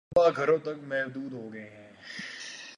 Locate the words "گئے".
1.53-1.69